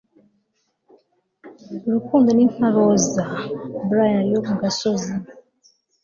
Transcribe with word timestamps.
urukundo 1.87 2.29
ni 2.33 2.45
nka 2.51 2.67
roza-briar 2.73 4.25
yo 4.33 4.39
mu 4.47 4.55
gasozi 4.61 5.13